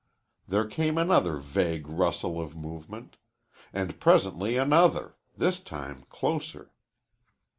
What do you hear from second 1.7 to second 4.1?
rustle of movement. And